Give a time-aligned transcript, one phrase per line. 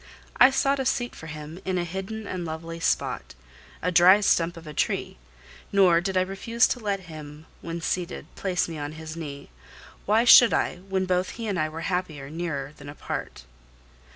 [0.37, 3.35] I sought a seat for him in a hidden and lovely spot,
[3.83, 5.17] a dry stump of a tree;
[5.71, 9.51] nor did I refuse to let him, when seated, place me on his knee.
[10.07, 13.45] Why should I, when both he and I were happier near than apart?